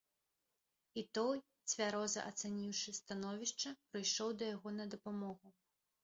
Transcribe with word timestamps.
І 0.99 1.01
той, 1.17 1.37
цвяроза 1.73 2.23
ацаніўшы 2.29 2.93
становішча, 2.99 3.73
прыйшоў 3.91 4.29
да 4.39 4.49
яго 4.55 4.69
на 4.79 4.85
дапамогу. 4.95 5.53